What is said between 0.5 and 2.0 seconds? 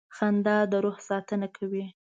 د روح ساتنه کوي.